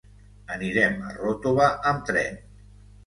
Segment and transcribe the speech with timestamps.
[0.53, 2.41] Anirem a Ròtova amb tren.